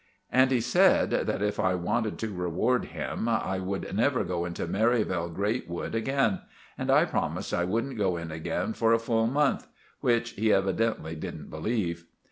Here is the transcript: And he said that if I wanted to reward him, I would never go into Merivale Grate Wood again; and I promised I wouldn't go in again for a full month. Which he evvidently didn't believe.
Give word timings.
And 0.31 0.49
he 0.49 0.61
said 0.61 1.11
that 1.11 1.43
if 1.43 1.59
I 1.59 1.75
wanted 1.75 2.17
to 2.17 2.31
reward 2.33 2.85
him, 2.85 3.29
I 3.29 3.59
would 3.59 3.95
never 3.95 4.23
go 4.23 4.45
into 4.45 4.65
Merivale 4.65 5.29
Grate 5.29 5.69
Wood 5.69 5.93
again; 5.93 6.41
and 6.75 6.89
I 6.89 7.05
promised 7.05 7.53
I 7.53 7.65
wouldn't 7.65 7.99
go 7.99 8.17
in 8.17 8.31
again 8.31 8.73
for 8.73 8.93
a 8.93 8.97
full 8.97 9.27
month. 9.27 9.67
Which 9.99 10.31
he 10.31 10.51
evvidently 10.51 11.13
didn't 11.15 11.51
believe. 11.51 12.05